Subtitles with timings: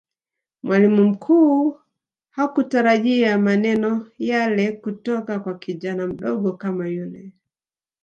[0.63, 1.79] mwalimu mkuu
[2.29, 7.31] hakutarajia maneno yale kutoka kwa kijana mdogo kama yule